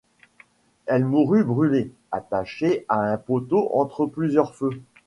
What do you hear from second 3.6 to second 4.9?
entre plusieurs feux.